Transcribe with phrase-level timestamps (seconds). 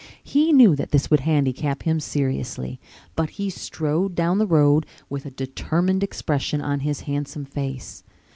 [0.23, 2.79] He knew that this would handicap him seriously,
[3.15, 8.01] but he strode down the road with a determined expression on his handsome face.